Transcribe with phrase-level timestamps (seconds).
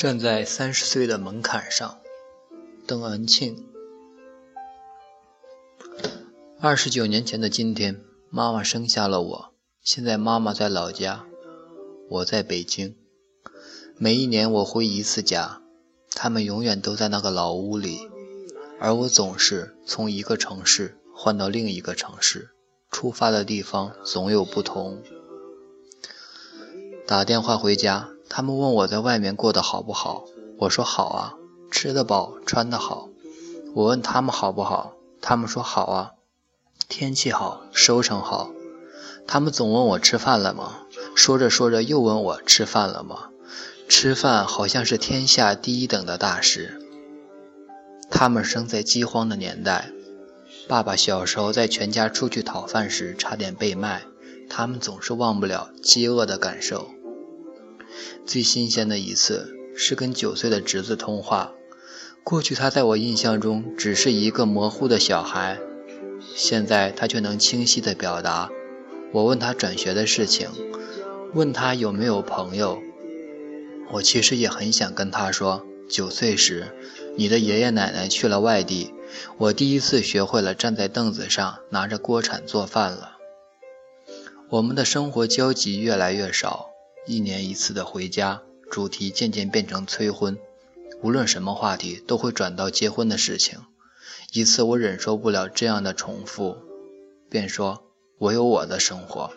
[0.00, 2.00] 站在三十岁的门槛上，
[2.86, 3.66] 邓恩庆。
[6.58, 8.00] 二十九年前的今天，
[8.30, 9.52] 妈妈生下了我。
[9.82, 11.26] 现在妈妈在老家，
[12.08, 12.96] 我在北京。
[13.98, 15.60] 每一年我回一次家，
[16.12, 18.08] 他们永远都在那个老屋里，
[18.80, 22.48] 而我总是从一个城市换到另一个城市，
[22.90, 25.02] 出发的地方总有不同。
[27.06, 28.08] 打电话回家。
[28.32, 30.24] 他们问我在外面过得好不好，
[30.60, 31.34] 我说好啊，
[31.72, 33.08] 吃得饱，穿得好。
[33.74, 36.12] 我问他们好不好，他们说好啊，
[36.88, 38.52] 天气好，收成好。
[39.26, 40.82] 他们总问我吃饭了吗？
[41.16, 43.30] 说着说着又问我吃饭了吗？
[43.88, 46.80] 吃饭好像是天下第一等的大事。
[48.12, 49.90] 他们生在饥荒的年代，
[50.68, 54.04] 爸爸小时候在全家出去讨饭时差点被卖，
[54.48, 56.88] 他们总是忘不了饥饿的感受。
[58.26, 61.52] 最新鲜的一次是跟九岁的侄子通话。
[62.22, 65.58] 过去他在我印象中只是一个模糊的小孩，
[66.36, 68.50] 现在他却能清晰地表达。
[69.12, 70.48] 我问他转学的事情，
[71.34, 72.78] 问他有没有朋友。
[73.92, 76.68] 我其实也很想跟他说，九岁时
[77.16, 78.94] 你的爷爷奶奶去了外地，
[79.38, 83.16] 我第一次学会了站在凳子上拿着锅铲做饭了。
[84.50, 86.69] 我们的生活交集越来越少。
[87.06, 90.38] 一年一次的回家，主题渐渐变成催婚。
[91.02, 93.58] 无论什么话题，都会转到结婚的事情。
[94.32, 96.58] 一次，我忍受不了这样的重复，
[97.30, 97.82] 便说
[98.18, 99.32] ：“我有我的生活。”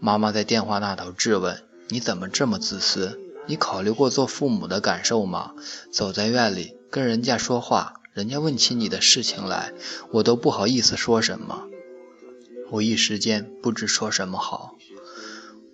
[0.00, 3.20] 妈妈在电话那头质问：“你怎么这么自私？
[3.46, 5.54] 你考虑过做父母的感受吗？”
[5.92, 9.72] 走在院里跟人家说话，人家问起你的事情来，
[10.10, 11.68] 我都不好意思说什么。
[12.70, 14.74] 我一时间不知说什么好。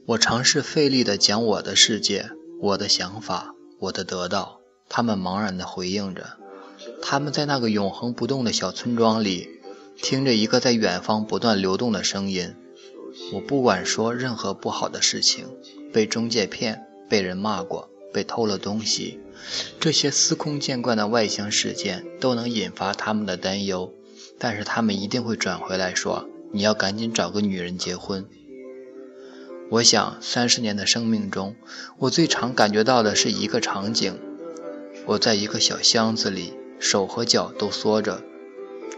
[0.06, 2.28] 我尝试费力地讲我的世界、
[2.60, 6.36] 我的想法、我的得到，他们茫然地回应着。
[7.00, 9.48] 他们在那个永恒不动的小村庄里，
[9.96, 12.54] 听着一个在远方不断流动的声音。
[13.32, 15.46] 我不管说任何不好的事情，
[15.90, 19.20] 被中介骗，被人骂过，被偷了东西，
[19.80, 23.94] 这些司空见惯的外星事件都能引发他们的担忧，
[24.38, 28.28] 但是他们一定会转回来说：“你要赶紧找个女人结婚。”
[29.74, 31.56] 我想，三十年的生命中，
[31.98, 34.16] 我最常感觉到的是一个场景：
[35.04, 38.22] 我在一个小箱子里，手和脚都缩着，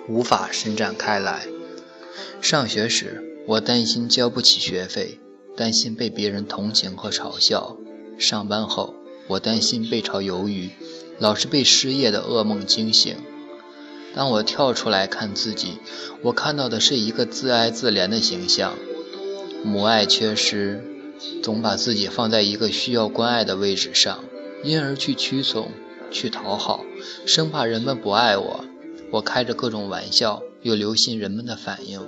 [0.06, 1.46] 无法伸展开来。
[2.42, 5.18] 上学时，我担心交不起学费，
[5.56, 7.78] 担心被别人同情和嘲笑；
[8.18, 8.94] 上班后，
[9.28, 10.68] 我担心被炒鱿鱼，
[11.18, 13.16] 老是被失业的噩梦惊醒。
[14.14, 15.78] 当我跳出来看自己，
[16.20, 18.74] 我看到的是一个自哀自怜的形象。
[19.66, 20.80] 母爱缺失，
[21.42, 24.24] 总把自己放在一个需要关爱的位置上，
[24.62, 25.72] 因而去屈从、
[26.12, 26.84] 去讨好，
[27.26, 28.64] 生怕人们不爱我。
[29.10, 32.00] 我开着各种玩笑，又留心人们的反应。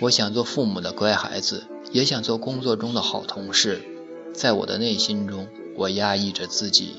[0.00, 3.80] 我想做父母的乖孩子，也想做工作中的好同事。
[4.34, 6.96] 在我的内心中，我压抑着自己。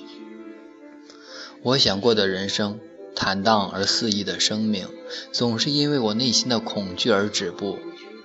[1.62, 2.80] 我想过的人生，
[3.16, 4.88] 坦荡而肆意的生命，
[5.32, 7.78] 总是因为我内心的恐惧而止步。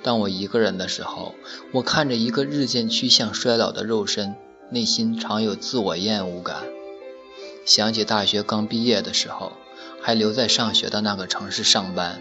[0.03, 1.35] 当我一个人的时候，
[1.73, 4.35] 我看着一个日渐趋向衰老的肉身，
[4.71, 6.63] 内心常有自我厌恶感。
[7.65, 9.53] 想起大学刚毕业的时候，
[10.01, 12.21] 还留在上学的那个城市上班，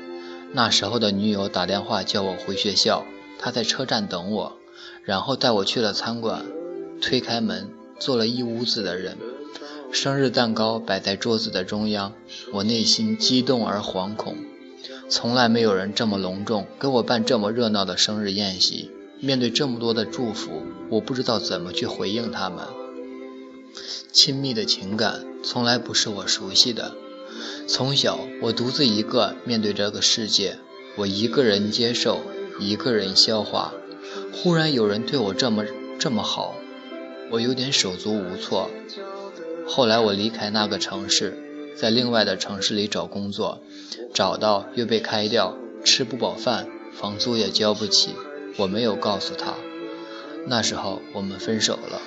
[0.54, 3.06] 那时候的女友打电话叫我回学校，
[3.40, 4.58] 她在车站等我，
[5.04, 6.46] 然后带我去了餐馆。
[7.00, 9.18] 推开门，坐了一屋子的人，
[9.92, 12.14] 生日蛋糕摆在桌子的中央，
[12.52, 14.36] 我内心激动而惶恐。
[15.10, 18.92] 从来没有人这么隆重给我办这么热闹的生日宴席。
[19.20, 22.66] 面对这么多的祝福，我不知道怎么去回应他们。
[24.12, 26.94] 亲密的情感从来不是我熟悉的。
[27.68, 30.58] 从小，我独自一个面对这个世界，
[30.98, 32.22] 我一个人接受，
[32.60, 33.74] 一个人消化。
[34.34, 35.66] 忽然有人对我这么
[35.98, 36.56] 这么好，
[37.32, 38.70] 我有点手足无措。
[39.68, 41.47] 后来我离开那个城市。
[41.80, 43.62] 在另外的城市里找工作，
[44.14, 48.16] 找到又被开掉，吃不饱饭，房租也交不起。
[48.58, 49.54] 我没有告诉他，
[50.48, 52.02] 那时候我们分手了。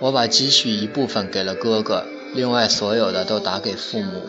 [0.00, 4.22] 我把积蓄一部分给了哥哥，另外所有的都打给父母，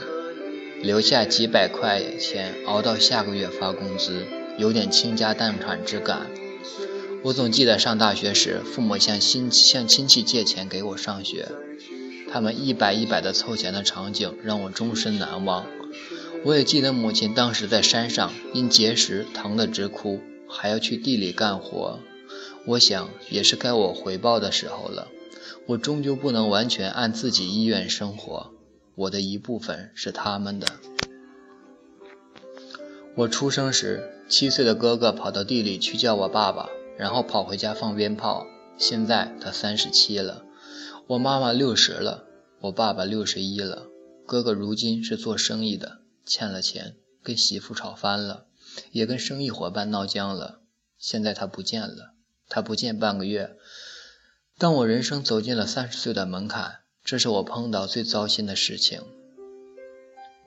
[0.81, 4.25] 留下几百块钱熬到下个月发工资，
[4.57, 6.31] 有点倾家荡产之感。
[7.23, 11.47] 我总记得上大学时，父母向亲向亲戚借钱给我上学。
[12.31, 15.65] 他们一百一百的凑钱的场景让我终身难忘。
[16.45, 21.99] 我也记得母亲当时在山上因结石疼得直哭，还要去地里干活。
[22.65, 25.09] 我想也是该我回报的时候了。
[25.67, 28.51] 我终究不能完全按自己意愿生活，
[28.95, 30.67] 我的一部分是他们的。
[33.15, 38.45] 我出生时，七岁的哥哥跑到地里去叫我爸爸，然后跑回家放鞭炮。
[38.77, 40.43] 现在他三十七了，
[41.11, 42.23] 我妈妈六十了，
[42.61, 43.87] 我爸爸六十一了。
[44.25, 48.45] 哥哥如今是做生意的，欠了钱，跟媳妇吵翻了，
[48.93, 50.61] 也跟生意伙伴闹僵了。
[50.97, 52.13] 现在他不见了，
[52.47, 53.57] 他不见半个月。
[54.57, 59.01] 当我人生走进了三十岁的门槛，这是我碰到最糟心的事情。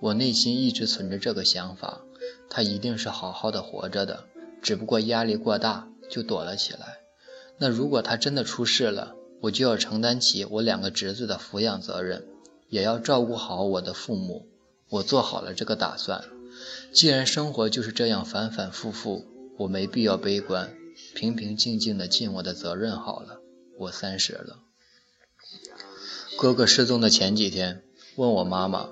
[0.01, 2.01] 我内心一直存着这个想法：
[2.49, 4.25] 他一定是好好的活着的，
[4.63, 7.01] 只不过压力过大就躲了起来。
[7.59, 9.15] 那如果他真的出事了，
[9.45, 12.25] 我就要承担起我两个侄子的抚养责任，
[12.69, 14.47] 也要照顾好我的父母。
[14.89, 16.25] 我做好了这个打算。
[16.95, 19.27] 既然生活就是这样反反复复，
[19.59, 20.73] 我没必要悲观，
[21.15, 23.41] 平平静静的尽我的责任好了。
[23.79, 24.61] 我三十了。
[26.39, 27.83] 哥哥失踪的前几天，
[28.17, 28.89] 问我妈妈：“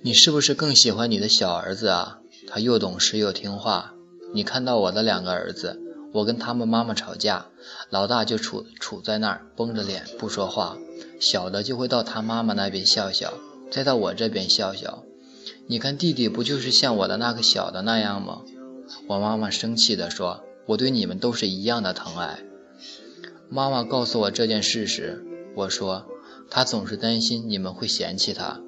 [0.00, 2.20] 你是不是更喜欢你的小儿子啊？
[2.46, 3.94] 他又懂事又听话。
[4.32, 5.78] 你看到我的两个儿子。”
[6.12, 7.46] 我跟他们妈妈吵架，
[7.90, 10.76] 老大就杵杵在那儿绷着脸不说话，
[11.20, 13.34] 小的就会到他妈妈那边笑笑，
[13.70, 15.04] 再到我这边笑笑。
[15.66, 18.42] 你看弟弟不就是像我的那个小的那样吗？
[19.08, 22.40] 我妈妈生气地说：“我对你们都是一样的疼爱。”
[23.48, 25.24] 妈妈告诉我这件事时，
[25.54, 26.06] 我说
[26.50, 28.60] ：“他总是担心你们会嫌弃他。”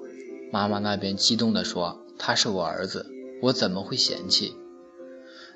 [0.51, 3.07] 妈妈那边激动地说：“他是我儿子，
[3.43, 4.55] 我怎么会嫌弃？”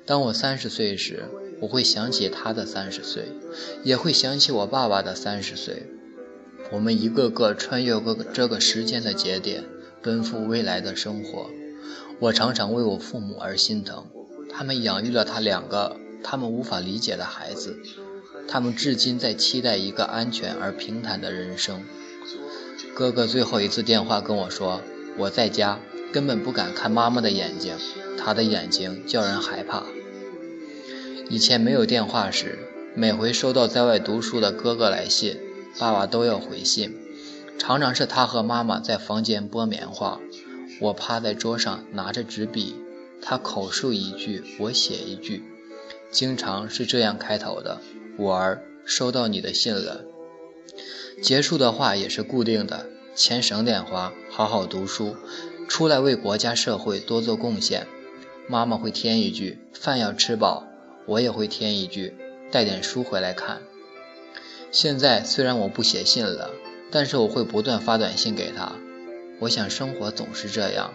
[0.05, 1.29] 当我三十岁时，
[1.61, 3.25] 我会想起他的三十岁，
[3.83, 5.87] 也会想起我爸爸的三十岁。
[6.71, 9.63] 我们一个个穿越过这个时间的节点，
[10.01, 11.49] 奔赴未来的生活。
[12.19, 14.05] 我常常为我父母而心疼，
[14.49, 17.79] 他们养育了他两个他们无法理解的孩子，
[18.47, 21.81] 他们至今在期待一个安全而平坦的人生。
[22.93, 24.81] 哥哥最后一次电话跟我说，
[25.17, 25.79] 我在家
[26.11, 27.75] 根本不敢看妈妈的眼睛，
[28.17, 29.83] 她的眼睛叫人害怕。
[31.29, 32.57] 以前没有电话时，
[32.95, 35.37] 每回收到在外读书的哥哥来信，
[35.77, 36.97] 爸爸都要回信。
[37.59, 40.19] 常常是他和妈妈在房间剥棉花，
[40.81, 42.73] 我趴在桌上拿着纸笔，
[43.21, 45.43] 他口述一句，我写一句，
[46.09, 47.79] 经常是这样开头的
[48.17, 50.05] ：“我儿，收到你的信了。”
[51.21, 55.15] 结束的话也是固定的：“钱省点花，好好读书，
[55.67, 57.85] 出来为国家社会多做贡献。”
[58.49, 60.65] 妈妈会添一句：“饭要吃饱。”
[61.09, 62.13] 我也会添一句，
[62.51, 63.61] 带点书回来看。
[64.71, 66.51] 现在虽然我不写信了，
[66.91, 68.73] 但是我会不断发短信给他。
[69.39, 70.93] 我想生活总是这样，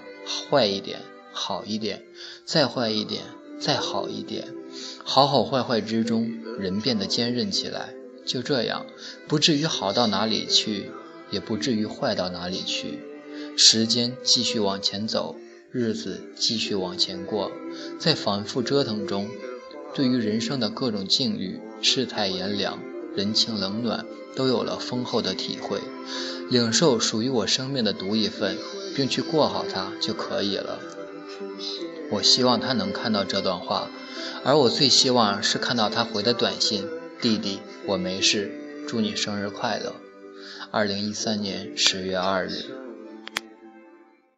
[0.49, 1.01] 坏一点，
[1.33, 2.05] 好一点，
[2.45, 3.23] 再坏一点，
[3.59, 4.55] 再好一点，
[5.03, 7.93] 好好坏坏之中，人变得坚韧起来。
[8.25, 8.87] 就这样，
[9.27, 10.91] 不至于好到哪里去，
[11.31, 13.01] 也不至于坏到哪里去。
[13.57, 15.37] 时间继续往前走，
[15.73, 17.51] 日子继续往前过，
[17.99, 19.29] 在反复折腾中。
[19.95, 22.81] 对于人生的各种境遇、世态炎凉、
[23.15, 24.05] 人情冷暖，
[24.35, 25.79] 都有了丰厚的体会。
[26.51, 28.59] 领受属于我生命的独一份，
[28.95, 30.81] 并去过好它就可以了。
[32.11, 33.89] 我希望他能看到这段话，
[34.45, 36.87] 而我最希望是看到他回的短信
[37.23, 38.53] ：“弟弟，我没事，
[38.87, 39.95] 祝你生日快乐。”
[40.71, 42.84] 二零一三年十月二日。